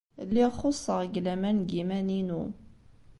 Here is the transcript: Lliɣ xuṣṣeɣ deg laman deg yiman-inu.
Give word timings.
Lliɣ 0.27 0.51
xuṣṣeɣ 0.59 0.99
deg 1.03 1.15
laman 1.25 1.57
deg 1.61 1.69
yiman-inu. 1.75 2.43